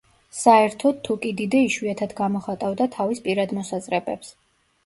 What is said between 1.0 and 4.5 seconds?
თუკიდიდე იშვიათად გამოხატავდა თავის პირად მოსაზრებებს.